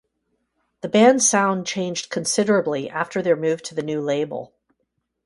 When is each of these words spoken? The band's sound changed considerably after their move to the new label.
The 0.81 0.89
band's 0.89 1.29
sound 1.29 1.67
changed 1.67 2.09
considerably 2.09 2.89
after 2.89 3.21
their 3.21 3.35
move 3.35 3.61
to 3.61 3.75
the 3.75 3.83
new 3.83 4.01
label. 4.01 4.55